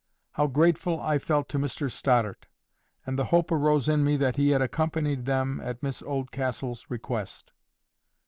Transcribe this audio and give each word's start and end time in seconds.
How 0.31 0.47
grateful 0.47 0.99
I 0.99 1.19
felt 1.19 1.47
to 1.49 1.59
Mr 1.59 1.91
Stoddart! 1.91 2.47
And 3.05 3.19
the 3.19 3.25
hope 3.25 3.51
arose 3.51 3.87
in 3.87 4.03
me 4.03 4.17
that 4.17 4.35
he 4.35 4.49
had 4.49 4.59
accompanied 4.59 5.25
them 5.25 5.61
at 5.63 5.83
Miss 5.83 6.01
Oldcastle's 6.01 6.89
request. 6.89 7.51